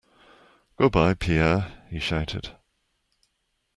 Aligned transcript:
Goodbye, 0.77 1.13
Pierre, 1.13 1.83
he 1.91 1.99
shouted. 1.99 2.49